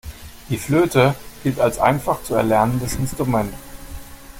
Die 0.49 0.57
Flöte 0.57 1.13
gilt 1.43 1.59
als 1.59 1.77
einfach 1.77 2.23
zu 2.23 2.33
erlernendes 2.33 2.95
Instrument. 2.95 3.53